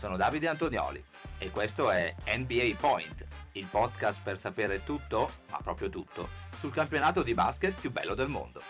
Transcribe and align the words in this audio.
sono 0.00 0.16
Davide 0.16 0.48
Antonioli 0.48 1.04
e 1.36 1.50
questo 1.50 1.90
è 1.90 2.14
NBA 2.24 2.76
Point, 2.80 3.26
il 3.52 3.66
podcast 3.66 4.22
per 4.22 4.38
sapere 4.38 4.82
tutto, 4.82 5.30
ma 5.50 5.58
proprio 5.58 5.90
tutto, 5.90 6.26
sul 6.58 6.72
campionato 6.72 7.22
di 7.22 7.34
basket 7.34 7.78
più 7.78 7.90
bello 7.90 8.14
del 8.14 8.28
mondo. 8.28 8.62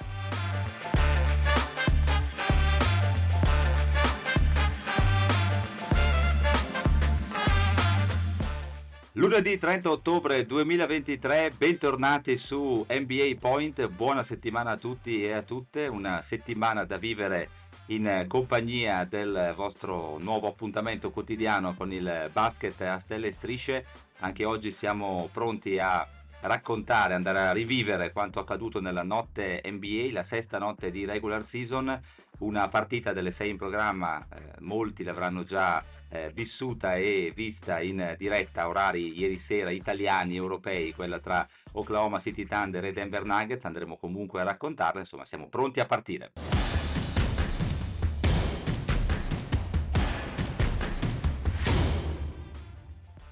Lunedì 9.12 9.57
30 9.57 9.89
ottobre 9.89 10.45
2023, 10.45 11.53
bentornati 11.57 12.37
su 12.37 12.85
NBA 12.89 13.37
Point, 13.39 13.87
buona 13.87 14.25
settimana 14.25 14.73
a 14.73 14.77
tutti 14.77 15.25
e 15.25 15.31
a 15.31 15.43
tutte, 15.43 15.86
una 15.86 16.22
settimana 16.22 16.85
da 16.85 16.96
vivere 16.96 17.68
in 17.90 18.25
compagnia 18.29 19.04
del 19.04 19.53
vostro 19.57 20.18
nuovo 20.18 20.46
appuntamento 20.46 21.11
quotidiano 21.11 21.75
con 21.75 21.93
il 21.93 22.31
basket 22.32 22.81
a 22.82 22.98
stelle 22.98 23.29
e 23.29 23.32
strisce. 23.32 23.85
Anche 24.21 24.44
oggi 24.44 24.71
siamo 24.71 25.29
pronti 25.32 25.79
a 25.79 26.07
raccontare, 26.43 27.14
andare 27.14 27.40
a 27.40 27.53
rivivere 27.53 28.12
quanto 28.12 28.39
accaduto 28.39 28.81
nella 28.81 29.03
notte 29.03 29.61
NBA, 29.64 30.11
la 30.12 30.22
sesta 30.22 30.58
notte 30.58 30.90
di 30.90 31.04
regular 31.04 31.43
season, 31.45 32.00
una 32.39 32.69
partita 32.69 33.12
delle 33.12 33.33
sei 33.33 33.50
in 33.50 33.56
programma, 33.56 34.25
eh, 34.33 34.61
molti 34.61 35.03
l'avranno 35.03 35.42
già 35.42 35.84
eh, 36.09 36.31
vissuta 36.33 36.95
e 36.95 37.33
vista 37.34 37.81
in 37.81 38.14
diretta 38.17 38.62
a 38.62 38.69
orari 38.69 39.19
ieri 39.19 39.36
sera 39.36 39.70
italiani, 39.70 40.36
europei, 40.36 40.95
quella 40.95 41.19
tra 41.19 41.47
Oklahoma 41.72 42.20
City 42.20 42.47
Thunder 42.47 42.84
e 42.84 42.92
Denver 42.92 43.25
Nuggets, 43.25 43.64
andremo 43.64 43.97
comunque 43.97 44.41
a 44.41 44.45
raccontarla, 44.45 45.00
insomma 45.00 45.25
siamo 45.25 45.48
pronti 45.48 45.81
a 45.81 45.86
partire. 45.86 46.70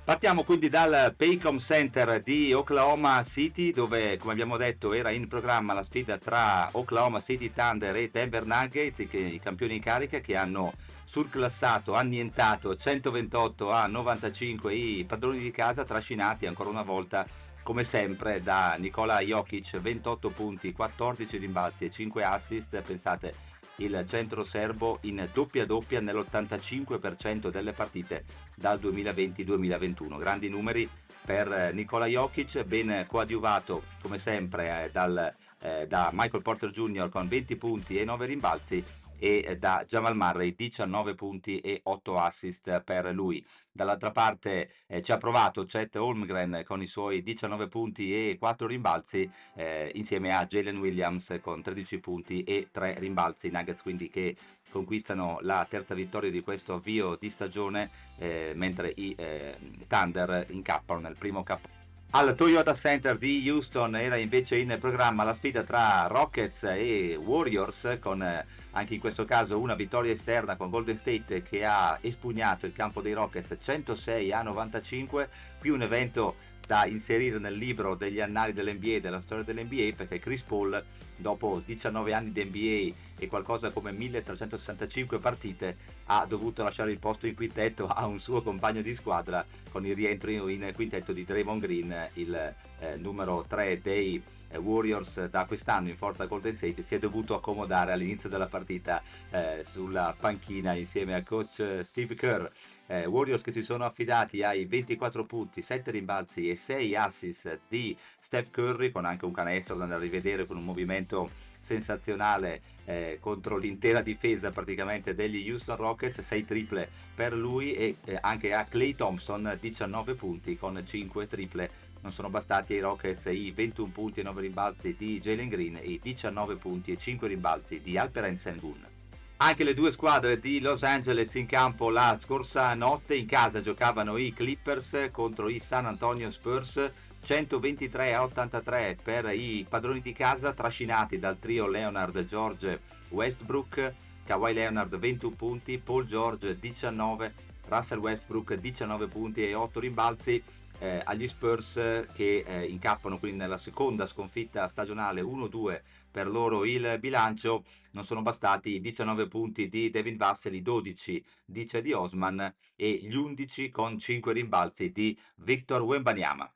Partiamo 0.09 0.42
quindi 0.42 0.70
dal 0.70 1.12
Paycom 1.14 1.59
Center 1.59 2.23
di 2.23 2.55
Oklahoma 2.55 3.23
City 3.23 3.73
dove 3.73 4.17
come 4.17 4.33
abbiamo 4.33 4.56
detto 4.56 4.95
era 4.95 5.11
in 5.11 5.28
programma 5.28 5.75
la 5.75 5.84
sfida 5.84 6.17
tra 6.17 6.67
Oklahoma 6.73 7.20
City 7.20 7.53
Thunder 7.53 7.95
e 7.95 8.09
Denver 8.11 8.47
Nuggets, 8.47 9.01
i 9.01 9.39
campioni 9.39 9.75
in 9.75 9.83
carica 9.83 10.20
che 10.20 10.34
hanno 10.34 10.73
surclassato, 11.05 11.92
annientato 11.92 12.75
128 12.75 13.70
a 13.70 13.86
95 13.86 14.73
i 14.75 15.05
padroni 15.05 15.41
di 15.41 15.51
casa 15.51 15.84
trascinati 15.84 16.47
ancora 16.47 16.70
una 16.70 16.81
volta 16.81 17.27
come 17.62 17.84
sempre 17.84 18.42
da 18.42 18.77
Nicola 18.79 19.20
Jokic 19.20 19.79
28 19.79 20.31
punti, 20.31 20.73
14 20.73 21.36
rimbalzi 21.36 21.84
e 21.84 21.91
5 21.91 22.25
assist, 22.25 22.81
pensate 22.81 23.34
il 23.78 24.04
centro 24.08 24.44
serbo 24.44 24.98
in 25.02 25.28
doppia 25.32 25.66
doppia 25.66 26.00
nell'85% 26.00 27.48
delle 27.48 27.72
partite 27.72 28.24
dal 28.54 28.78
2020-2021. 28.80 30.18
Grandi 30.18 30.48
numeri 30.48 30.88
per 31.24 31.72
Nicola 31.74 32.06
Jokic, 32.06 32.64
ben 32.64 33.04
coadiuvato 33.06 33.82
come 34.00 34.18
sempre 34.18 34.84
eh, 34.84 34.90
dal, 34.90 35.34
eh, 35.60 35.86
da 35.86 36.10
Michael 36.12 36.42
Porter 36.42 36.70
Jr. 36.70 37.08
con 37.10 37.28
20 37.28 37.56
punti 37.56 37.98
e 37.98 38.04
9 38.04 38.26
rimbalzi 38.26 38.82
e 39.19 39.56
da 39.58 39.84
Jamal 39.86 40.16
Murray 40.16 40.55
19 40.55 41.14
punti 41.14 41.58
e 41.61 41.80
8 41.83 42.19
assist 42.19 42.80
per 42.83 43.12
lui. 43.12 43.44
Dall'altra 43.70 44.11
parte 44.11 44.70
eh, 44.86 45.02
ci 45.02 45.12
ha 45.12 45.19
provato 45.19 45.64
Chet 45.64 45.94
Holmgren 45.97 46.62
con 46.66 46.83
i 46.83 46.86
suoi 46.86 47.22
19 47.22 47.69
punti 47.69 48.12
e 48.12 48.36
4 48.39 48.66
rimbalzi 48.66 49.30
eh, 49.55 49.91
insieme 49.94 50.34
a 50.34 50.46
Jalen 50.46 50.78
Williams 50.78 51.39
con 51.41 51.62
13 51.62 51.98
punti 52.00 52.42
e 52.42 52.69
3 52.72 52.98
rimbalzi. 52.98 53.50
Nuggets 53.50 53.83
quindi 53.83 54.08
che 54.08 54.36
conquistano 54.70 55.39
la 55.42 55.66
terza 55.69 55.94
vittoria 55.94 56.30
di 56.30 56.42
questo 56.42 56.74
avvio 56.74 57.16
di 57.16 57.30
stagione 57.30 57.89
eh, 58.18 58.52
mentre 58.55 58.92
i 58.96 59.14
eh, 59.17 59.56
Thunder 59.86 60.46
incappano 60.50 61.00
nel 61.00 61.17
primo 61.17 61.42
capo 61.42 61.77
al 62.13 62.35
Toyota 62.35 62.73
Center 62.73 63.19
di 63.19 63.46
Houston 63.46 63.95
era 63.95 64.17
invece 64.17 64.57
in 64.57 64.74
programma 64.80 65.24
la 65.24 65.35
sfida 65.35 65.63
tra 65.63 66.07
Rockets 66.07 66.63
e 66.63 67.14
Warriors 67.23 67.98
con 68.01 68.23
eh, 68.23 68.46
anche 68.70 68.95
in 68.95 69.01
questo 69.01 69.27
caso 69.27 69.58
una 69.58 69.74
vittoria 69.74 70.11
esterna 70.11 70.57
con 70.57 70.70
Golden 70.70 70.97
State 70.97 71.42
che 71.42 71.67
ha 71.67 71.98
espugnato 72.01 72.64
il 72.64 72.73
campo 72.73 73.02
dei 73.02 73.13
Rockets 73.13 73.57
106 73.61 74.33
a 74.33 74.41
95, 74.41 75.29
qui 75.58 75.68
un 75.68 75.83
evento 75.83 76.36
da 76.68 76.84
inserire 76.84 77.39
nel 77.39 77.55
libro 77.55 77.95
degli 77.95 78.20
annali 78.20 78.52
dell'NBA, 78.52 78.98
della 79.01 79.23
storia 79.23 79.42
dell'NBA, 79.42 79.96
perché 79.96 80.18
Chris 80.18 80.42
Paul, 80.42 80.84
dopo 81.17 81.62
19 81.64 82.12
anni 82.12 82.30
di 82.30 82.45
NBA 82.45 82.95
e 83.18 83.27
qualcosa 83.27 83.70
come 83.70 83.90
1365 83.90 85.18
partite, 85.18 85.79
ha 86.08 86.27
dovuto 86.29 86.62
lasciare 86.62 86.90
il 86.90 86.98
posto 86.98 87.27
in 87.27 87.34
quintetto 87.34 87.86
a 87.89 88.05
un 88.05 88.20
suo 88.20 88.42
compagno 88.42 88.83
di 88.83 88.95
squadra 88.95 89.46
con 89.70 89.86
il 89.86 89.95
rientro 89.95 90.30
in 90.30 90.70
quintetto 90.74 91.14
di 91.14 91.24
Draymond 91.24 91.62
Green, 91.62 92.11
il 92.14 92.55
eh, 92.80 92.96
numero 92.96 93.46
3 93.48 93.80
dei 93.80 94.23
eh, 94.50 94.58
Warriors 94.58 95.24
da 95.29 95.46
quest'anno 95.46 95.89
in 95.89 95.96
forza 95.96 96.27
Golden 96.27 96.55
State 96.55 96.83
si 96.83 96.95
è 96.95 96.98
dovuto 96.98 97.35
accomodare 97.35 97.92
all'inizio 97.92 98.29
della 98.29 98.46
partita 98.46 99.02
eh, 99.30 99.64
sulla 99.64 100.14
panchina 100.18 100.74
insieme 100.74 101.14
al 101.14 101.24
coach 101.24 101.61
eh, 101.61 101.83
Steve 101.83 102.14
Kerr 102.14 102.46
eh, 102.88 103.06
Warriors 103.06 103.42
che 103.42 103.52
si 103.52 103.62
sono 103.62 103.84
affidati 103.84 104.42
ai 104.42 104.64
24 104.64 105.24
punti, 105.24 105.62
7 105.62 105.90
rimbalzi 105.90 106.48
e 106.48 106.56
6 106.56 106.96
assist 106.96 107.60
di 107.68 107.96
Steph 108.18 108.50
Curry 108.50 108.90
con 108.90 109.04
anche 109.04 109.24
un 109.24 109.32
canestro 109.32 109.76
da 109.76 109.84
andare 109.84 110.00
a 110.00 110.04
rivedere 110.04 110.46
con 110.46 110.56
un 110.56 110.64
movimento 110.64 111.30
sensazionale 111.60 112.62
eh, 112.84 113.18
contro 113.20 113.56
l'intera 113.56 114.00
difesa 114.00 114.50
praticamente 114.50 115.14
degli 115.14 115.50
Houston 115.50 115.76
Rockets, 115.76 116.20
6 116.20 116.44
triple 116.44 116.88
per 117.14 117.34
lui 117.34 117.74
e 117.74 117.96
eh, 118.04 118.18
anche 118.20 118.54
a 118.54 118.64
Clay 118.64 118.94
Thompson 118.94 119.56
19 119.60 120.14
punti 120.14 120.56
con 120.56 120.82
5 120.84 121.26
triple. 121.26 121.86
Non 122.00 122.12
sono 122.12 122.30
bastati 122.30 122.74
ai 122.74 122.80
Rockets 122.80 123.26
i 123.26 123.50
21 123.50 123.90
punti 123.90 124.20
e 124.20 124.22
9 124.22 124.40
rimbalzi 124.40 124.94
di 124.96 125.20
Jalen 125.20 125.48
Green 125.48 125.76
e 125.76 125.90
i 125.90 126.00
19 126.00 126.55
punti 126.55 126.92
e 126.92 126.96
5 126.96 127.28
rimbalzi 127.28 127.82
di 127.82 127.98
Alperen 127.98 128.38
Sengun. 128.38 128.98
Anche 129.40 129.62
le 129.62 129.72
due 129.72 129.93
squadre 129.93 130.40
di 130.40 130.60
Los 130.60 130.82
Angeles 130.82 131.32
in 131.37 131.46
campo 131.46 131.90
la 131.90 132.19
scorsa 132.20 132.75
notte 132.75 133.14
in 133.14 133.26
casa 133.26 133.60
giocavano 133.60 134.16
i 134.16 134.32
Clippers 134.32 135.10
contro 135.12 135.49
i 135.49 135.60
San 135.60 135.87
Antonio 135.87 136.28
Spurs 136.32 136.90
123 137.22 138.14
a 138.14 138.25
83 138.25 138.99
per 139.00 139.26
i 139.32 139.64
padroni 139.69 140.00
di 140.00 140.12
casa 140.12 140.52
trascinati 140.52 141.20
dal 141.20 141.38
trio 141.38 141.69
Leonard 141.69 142.25
George 142.25 142.81
Westbrook, 143.10 143.93
Kawhi 144.26 144.52
Leonard 144.54 144.99
21 144.99 145.37
punti, 145.37 145.78
Paul 145.78 146.05
George 146.05 146.58
19, 146.58 147.32
Russell 147.69 148.00
Westbrook 148.00 148.55
19 148.55 149.06
punti 149.06 149.46
e 149.46 149.55
8 149.55 149.78
rimbalzi 149.78 150.43
eh, 150.78 151.00
agli 151.05 151.28
Spurs 151.28 151.75
che 152.12 152.44
eh, 152.46 152.64
incappano 152.64 153.19
quindi 153.19 153.38
nella 153.38 153.58
seconda 153.58 154.06
sconfitta 154.06 154.69
stagionale 154.69 155.22
1-2 155.22 155.81
per 156.11 156.28
loro 156.28 156.64
il 156.64 156.96
bilancio 156.99 157.64
non 157.93 158.05
sono 158.05 158.22
bastati 158.22 158.75
i 158.75 158.81
19 158.81 159.28
punti 159.28 159.69
di 159.69 159.90
Devin 159.90 160.17
Vassell, 160.17 160.55
i 160.55 160.62
12 160.62 161.25
di 161.44 161.67
Cedi 161.67 161.93
Osman 161.93 162.55
e 162.76 162.90
gli 163.02 163.14
11 163.14 163.70
con 163.70 163.99
5 163.99 164.32
rimbalzi 164.32 164.90
di 164.90 165.19
Victor 165.37 165.82
Wembanyama. 165.82 166.52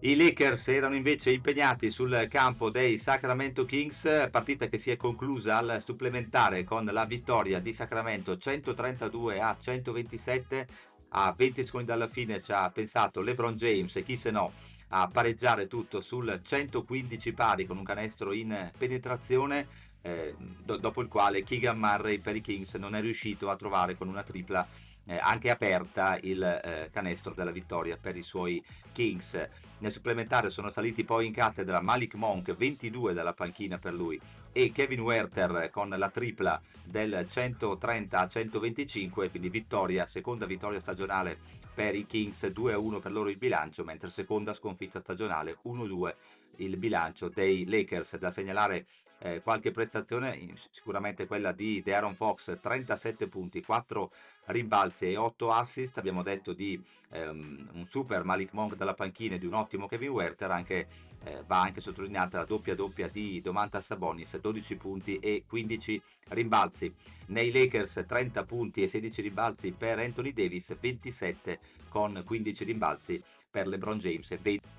I 0.00 0.14
Lakers 0.14 0.68
erano 0.68 0.94
invece 0.94 1.32
impegnati 1.32 1.90
sul 1.90 2.28
campo 2.30 2.70
dei 2.70 2.98
Sacramento 2.98 3.64
Kings, 3.64 4.28
partita 4.30 4.68
che 4.68 4.78
si 4.78 4.92
è 4.92 4.96
conclusa 4.96 5.56
al 5.56 5.82
supplementare 5.84 6.62
con 6.62 6.84
la 6.84 7.04
vittoria 7.04 7.58
di 7.58 7.72
Sacramento 7.72 8.38
132 8.38 9.40
a 9.40 9.56
127. 9.58 10.68
A 11.10 11.32
20 11.36 11.64
secondi 11.64 11.86
dalla 11.86 12.08
fine 12.08 12.42
ci 12.42 12.52
ha 12.52 12.70
pensato 12.70 13.20
LeBron 13.20 13.54
James 13.54 13.96
e 13.96 14.02
chi 14.02 14.16
se 14.16 14.30
no 14.30 14.52
a 14.88 15.08
pareggiare 15.08 15.66
tutto 15.66 16.00
sul 16.00 16.40
115 16.42 17.32
pari 17.32 17.66
con 17.66 17.78
un 17.78 17.84
canestro 17.84 18.32
in 18.32 18.70
penetrazione 18.76 19.66
eh, 20.02 20.34
do- 20.38 20.76
dopo 20.76 21.02
il 21.02 21.08
quale 21.08 21.42
Keegan 21.42 21.78
Murray 21.78 22.18
per 22.18 22.36
i 22.36 22.40
Kings 22.40 22.74
non 22.74 22.94
è 22.94 23.00
riuscito 23.00 23.50
a 23.50 23.56
trovare 23.56 23.96
con 23.96 24.08
una 24.08 24.22
tripla 24.22 24.66
eh, 25.08 25.18
anche 25.20 25.50
aperta 25.50 26.18
il 26.22 26.42
eh, 26.42 26.90
canestro 26.92 27.32
della 27.34 27.50
vittoria 27.50 27.96
per 27.96 28.16
i 28.16 28.22
suoi 28.22 28.62
Kings. 28.92 29.48
Nel 29.78 29.92
supplementare 29.92 30.50
sono 30.50 30.70
saliti 30.70 31.04
poi 31.04 31.26
in 31.26 31.32
cattedra 31.32 31.80
Malik 31.80 32.14
Monk, 32.14 32.54
22 32.54 33.14
dalla 33.14 33.32
panchina 33.32 33.78
per 33.78 33.94
lui, 33.94 34.20
e 34.52 34.70
Kevin 34.72 35.00
Werther 35.00 35.70
con 35.70 35.88
la 35.88 36.08
tripla 36.10 36.60
del 36.84 37.26
130 37.28 38.18
a 38.18 38.28
125, 38.28 39.30
quindi 39.30 39.48
vittoria, 39.48 40.04
seconda 40.06 40.46
vittoria 40.46 40.80
stagionale 40.80 41.38
per 41.72 41.94
i 41.94 42.06
Kings 42.06 42.44
2-1 42.44 43.00
per 43.00 43.12
loro 43.12 43.28
il 43.28 43.38
bilancio, 43.38 43.84
mentre 43.84 44.10
seconda 44.10 44.52
sconfitta 44.52 45.00
stagionale 45.00 45.58
1-2 45.64 46.14
il 46.58 46.76
bilancio 46.76 47.28
dei 47.28 47.66
Lakers. 47.68 48.16
Da 48.16 48.30
segnalare 48.30 48.86
eh, 49.20 49.42
qualche 49.42 49.70
prestazione, 49.72 50.54
sicuramente 50.70 51.26
quella 51.26 51.52
di 51.52 51.82
De'Aaron 51.82 52.14
Fox, 52.14 52.58
37 52.60 53.26
punti, 53.28 53.62
4 53.62 54.10
rimbalzi 54.46 55.10
e 55.10 55.16
8 55.16 55.50
assist. 55.50 55.98
Abbiamo 55.98 56.22
detto 56.22 56.52
di 56.52 56.80
ehm, 57.10 57.70
un 57.72 57.86
super 57.88 58.24
Malik 58.24 58.52
Monk 58.52 58.76
dalla 58.76 58.94
panchina 58.94 59.34
e 59.34 59.38
di 59.38 59.46
un 59.46 59.54
ottimo 59.54 59.88
Kevin 59.88 60.10
Werther. 60.10 60.50
Anche, 60.50 60.86
eh, 61.24 61.42
va 61.46 61.60
anche 61.60 61.80
sottolineata 61.80 62.38
la 62.38 62.44
doppia 62.44 62.74
doppia 62.74 63.08
di 63.08 63.40
Domantas 63.40 63.86
Sabonis, 63.86 64.38
12 64.38 64.76
punti 64.76 65.18
e 65.18 65.44
15 65.46 66.00
rimbalzi. 66.28 66.94
Nei 67.26 67.50
Lakers 67.50 68.04
30 68.06 68.44
punti 68.44 68.82
e 68.82 68.88
16 68.88 69.20
rimbalzi 69.20 69.72
per 69.72 69.98
Anthony 69.98 70.32
Davis, 70.32 70.74
27 70.78 71.58
con 71.88 72.22
15 72.24 72.64
rimbalzi 72.64 73.22
per 73.50 73.66
LeBron 73.66 73.98
James. 73.98 74.38
20 74.40 74.77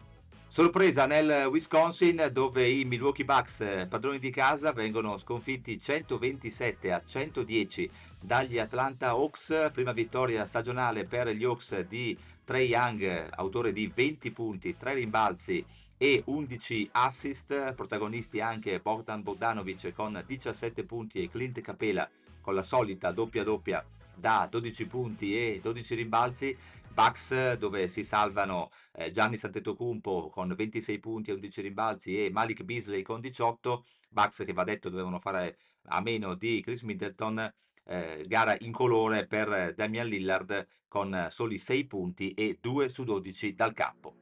Sorpresa 0.51 1.06
nel 1.06 1.46
Wisconsin 1.46 2.28
dove 2.31 2.68
i 2.68 2.84
Milwaukee 2.84 3.24
Bucks, 3.24 3.60
eh, 3.60 3.86
padroni 3.88 4.18
di 4.18 4.31
casa, 4.31 4.74
vengono 4.74 5.19
sconfitti 5.19 5.80
127 5.80 6.92
a 6.92 7.04
110 7.06 7.88
dagli 8.19 8.57
Atlanta 8.57 9.10
Hawks, 9.10 9.69
prima 9.72 9.92
vittoria 9.92 10.48
stagionale 10.48 11.06
per 11.06 11.28
gli 11.30 11.44
Hawks 11.44 11.81
di 11.81 12.18
Trey 12.44 12.68
Young, 12.68 13.28
autore 13.36 13.72
di 13.72 13.92
20 13.94 14.31
punti, 14.31 14.75
3 14.75 14.96
rimbalzi 14.96 15.63
e 15.96 16.24
11 16.25 16.90
assist, 16.94 17.75
protagonisti 17.75 18.42
anche 18.42 18.80
Bogdan 18.80 19.22
Bogdanovic 19.22 19.94
con 19.94 20.24
17 20.25 20.84
punti 20.84 21.22
e 21.22 21.30
Clint 21.30 21.62
Capela 21.62 22.10
con 22.42 22.56
la 22.56 22.63
solita 22.63 23.12
doppia 23.12 23.44
doppia 23.44 23.86
da 24.16 24.48
12 24.50 24.86
punti 24.86 25.36
e 25.36 25.60
12 25.62 25.96
rimbalzi 25.96 26.57
Bucks 27.00 27.54
dove 27.54 27.88
si 27.88 28.04
salvano 28.04 28.72
eh, 28.92 29.10
Gianni 29.10 29.38
Santetocumpo 29.38 30.28
con 30.28 30.54
26 30.54 31.00
punti 31.00 31.30
e 31.30 31.34
11 31.34 31.62
rimbalzi 31.62 32.25
e 32.25 32.30
Malik 32.30 32.63
Beasley 32.63 33.04
con 33.04 33.22
18, 33.22 33.86
Bucks 34.10 34.44
che 34.46 34.51
va 34.51 34.66
detto 34.66 34.90
dovevano 34.90 35.18
fare 35.18 35.60
a 35.86 36.01
meno 36.01 36.34
di 36.34 36.60
Chris 36.60 36.81
Middleton, 36.81 37.54
eh, 37.86 38.25
gara 38.28 38.54
incolore 38.60 39.28
per 39.28 39.74
Damian 39.75 40.07
Lillard 40.07 40.68
con 40.90 41.28
soli 41.30 41.57
6 41.57 41.86
punti 41.86 42.31
e 42.31 42.57
2 42.60 42.90
su 42.90 43.06
12 43.06 43.56
dal 43.56 43.72
campo. 43.72 44.16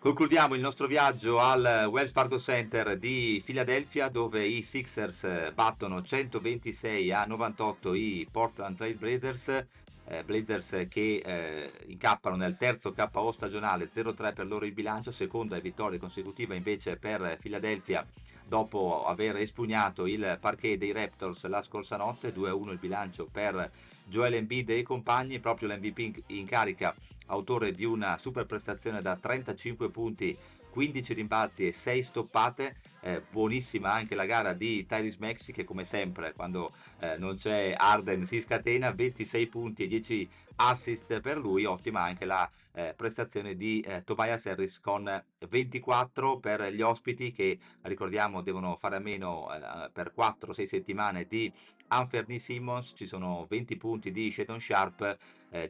Concludiamo 0.00 0.56
il 0.56 0.60
nostro 0.60 0.88
viaggio 0.88 1.38
al 1.38 1.86
Wells 1.88 2.10
Fargo 2.10 2.40
Center 2.40 2.98
di 2.98 3.40
Philadelphia 3.44 4.08
dove 4.08 4.44
i 4.44 4.64
Sixers 4.64 5.52
battono 5.52 6.02
126 6.02 7.12
a 7.12 7.26
98 7.26 7.94
i 7.94 8.26
Portland 8.28 8.76
Trail 8.76 8.96
Blazers 8.96 9.66
eh, 10.10 10.24
Blazers 10.24 10.86
che 10.88 11.22
eh, 11.24 11.70
incappano 11.86 12.34
nel 12.34 12.56
terzo 12.56 12.92
KO 12.92 13.32
stagionale 13.32 13.90
0-3 13.92 14.34
per 14.34 14.46
loro 14.46 14.64
il 14.64 14.72
bilancio, 14.72 15.12
seconda 15.12 15.58
vittoria 15.60 15.98
consecutiva 15.98 16.54
invece 16.54 16.96
per 16.96 17.38
Philadelphia 17.40 18.04
dopo 18.44 19.06
aver 19.06 19.36
espugnato 19.36 20.06
il 20.06 20.36
parquet 20.40 20.76
dei 20.76 20.90
Raptors 20.90 21.46
la 21.46 21.62
scorsa 21.62 21.96
notte, 21.96 22.34
2-1 22.34 22.70
il 22.70 22.78
bilancio 22.78 23.28
per 23.30 23.70
Joel 24.04 24.34
Embiid 24.34 24.70
e 24.70 24.82
compagni, 24.82 25.38
proprio 25.38 25.68
l'MVP 25.68 26.22
in 26.26 26.46
carica, 26.46 26.92
autore 27.26 27.70
di 27.70 27.84
una 27.84 28.18
super 28.18 28.46
prestazione 28.46 29.00
da 29.00 29.14
35 29.14 29.90
punti 29.90 30.36
15 30.70 31.14
rimbalzi 31.14 31.66
e 31.66 31.72
6 31.72 32.02
stoppate. 32.02 32.76
Eh, 33.02 33.22
buonissima 33.30 33.90
anche 33.90 34.14
la 34.14 34.26
gara 34.26 34.52
di 34.52 34.84
Tyrese 34.86 35.16
Maxi 35.20 35.52
che 35.52 35.64
come 35.64 35.86
sempre 35.86 36.34
quando 36.34 36.72
eh, 36.98 37.16
non 37.16 37.36
c'è 37.36 37.74
Arden 37.74 38.26
si 38.26 38.40
scatena 38.42 38.92
26 38.92 39.46
punti 39.46 39.84
e 39.84 39.86
10 39.86 40.28
assist 40.56 41.20
per 41.20 41.38
lui 41.38 41.64
ottima 41.64 42.02
anche 42.02 42.26
la 42.26 42.48
eh, 42.72 42.92
prestazione 42.94 43.56
di 43.56 43.80
eh, 43.80 44.04
Tobias 44.04 44.44
Harris 44.44 44.80
con 44.80 45.24
24 45.48 46.40
per 46.40 46.72
gli 46.74 46.82
ospiti 46.82 47.32
che 47.32 47.58
ricordiamo 47.82 48.42
devono 48.42 48.76
fare 48.76 48.96
a 48.96 49.00
meno 49.00 49.48
eh, 49.50 49.90
per 49.90 50.12
4-6 50.14 50.64
settimane 50.64 51.26
di 51.26 51.50
Anferni 51.88 52.38
Simmons 52.38 52.92
ci 52.94 53.06
sono 53.06 53.46
20 53.48 53.76
punti 53.78 54.12
di 54.12 54.30
Shadon 54.30 54.60
Sharp 54.60 55.16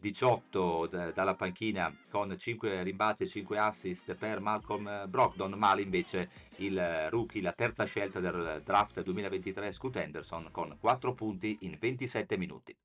18 0.00 0.85
eh, 0.85 0.88
d- 0.88 1.12
dalla 1.12 1.35
panchina 1.35 1.94
con 2.11 2.37
5 2.37 2.82
rimbalzi 2.82 3.23
e 3.23 3.27
5 3.27 3.59
assist 3.59 4.15
per 4.15 4.41
Malcolm 4.41 5.06
Brogdon, 5.09 5.53
Mali 5.53 5.82
invece 5.82 6.29
il 6.56 7.09
rookie, 7.09 7.41
la 7.41 7.53
terza 7.53 7.85
scelta 7.85 8.21
del 8.21 8.62
draft 8.65 9.03
2023 9.03 9.73
Scoot 9.73 9.97
Henderson 9.97 10.49
con 10.50 10.77
4 10.79 11.15
punti 11.15 11.59
in 11.61 11.77
27 11.79 12.37
minuti. 12.37 12.77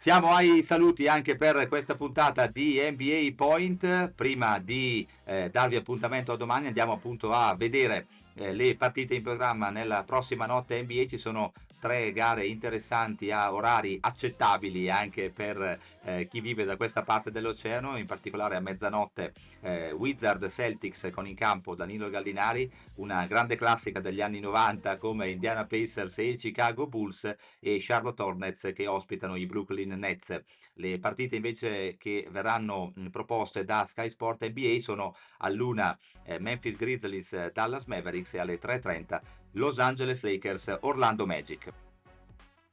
Siamo 0.00 0.30
ai 0.30 0.62
saluti 0.62 1.08
anche 1.08 1.36
per 1.36 1.66
questa 1.66 1.96
puntata 1.96 2.46
di 2.46 2.78
NBA 2.80 3.32
Point. 3.34 4.12
Prima 4.14 4.60
di 4.60 5.04
eh, 5.24 5.50
darvi 5.50 5.74
appuntamento 5.74 6.30
a 6.30 6.36
domani 6.36 6.68
andiamo 6.68 6.92
appunto 6.92 7.32
a 7.32 7.56
vedere 7.56 8.06
eh, 8.34 8.54
le 8.54 8.76
partite 8.76 9.16
in 9.16 9.22
programma 9.24 9.70
nella 9.70 10.04
prossima 10.04 10.46
notte 10.46 10.80
NBA. 10.80 11.06
Ci 11.06 11.18
sono 11.18 11.52
tre 11.78 12.12
gare 12.12 12.46
interessanti 12.46 13.30
a 13.30 13.52
orari 13.52 13.98
accettabili 14.00 14.90
anche 14.90 15.30
per 15.30 15.78
eh, 16.02 16.26
chi 16.28 16.40
vive 16.40 16.64
da 16.64 16.76
questa 16.76 17.02
parte 17.02 17.30
dell'oceano, 17.30 17.96
in 17.96 18.06
particolare 18.06 18.56
a 18.56 18.60
mezzanotte 18.60 19.32
eh, 19.60 19.92
Wizard 19.92 20.48
Celtics 20.48 21.08
con 21.12 21.26
in 21.26 21.34
campo 21.34 21.74
Danilo 21.74 22.10
Gallinari, 22.10 22.70
una 22.96 23.26
grande 23.26 23.56
classica 23.56 24.00
degli 24.00 24.20
anni 24.20 24.40
90 24.40 24.96
come 24.96 25.30
Indiana 25.30 25.64
Pacers 25.66 26.18
e 26.18 26.36
Chicago 26.36 26.86
Bulls 26.86 27.34
e 27.60 27.78
Charlotte 27.80 28.22
Hornets 28.22 28.72
che 28.74 28.86
ospitano 28.86 29.36
i 29.36 29.46
Brooklyn 29.46 29.90
Nets. 29.98 30.42
Le 30.74 30.98
partite 30.98 31.36
invece 31.36 31.96
che 31.96 32.28
verranno 32.30 32.92
proposte 33.10 33.64
da 33.64 33.84
Sky 33.84 34.10
Sport 34.10 34.46
NBA 34.48 34.78
sono 34.80 35.16
all'una 35.38 35.96
eh, 36.24 36.38
Memphis 36.38 36.76
Grizzlies 36.76 37.52
Dallas 37.52 37.86
Mavericks 37.86 38.34
e 38.34 38.38
alle 38.38 38.58
3.30 38.60 39.20
Los 39.52 39.78
Angeles 39.78 40.22
Lakers 40.22 40.78
Orlando 40.80 41.26
Magic. 41.26 41.72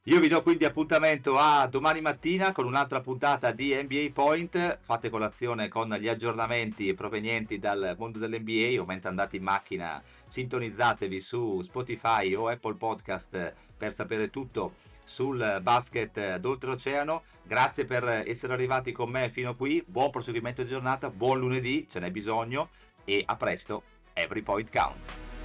Io 0.08 0.20
vi 0.20 0.28
do 0.28 0.40
quindi 0.40 0.64
appuntamento 0.64 1.36
a 1.36 1.66
domani 1.66 2.00
mattina 2.00 2.52
con 2.52 2.64
un'altra 2.64 3.00
puntata 3.00 3.50
di 3.50 3.74
NBA 3.74 4.10
Point. 4.12 4.78
Fate 4.80 5.10
colazione 5.10 5.66
con 5.66 5.88
gli 5.98 6.06
aggiornamenti 6.06 6.94
provenienti 6.94 7.58
dal 7.58 7.96
mondo 7.98 8.20
dell'NBA 8.20 8.80
o 8.80 8.84
mentre 8.84 9.08
andate 9.08 9.36
in 9.36 9.42
macchina 9.42 10.00
sintonizzatevi 10.28 11.18
su 11.18 11.60
Spotify 11.62 12.32
o 12.34 12.46
Apple 12.46 12.76
Podcast 12.76 13.54
per 13.76 13.92
sapere 13.92 14.30
tutto 14.30 14.74
sul 15.04 15.58
basket 15.60 16.36
d'oltreoceano. 16.36 17.24
Grazie 17.42 17.84
per 17.84 18.04
essere 18.26 18.52
arrivati 18.52 18.92
con 18.92 19.10
me 19.10 19.28
fino 19.28 19.56
qui. 19.56 19.82
Buon 19.84 20.10
proseguimento 20.10 20.62
di 20.62 20.68
giornata, 20.68 21.10
buon 21.10 21.40
lunedì, 21.40 21.88
ce 21.90 21.98
n'è 21.98 22.12
bisogno 22.12 22.68
e 23.04 23.24
a 23.26 23.34
presto. 23.34 23.82
Every 24.12 24.42
point 24.42 24.70
counts. 24.70 25.35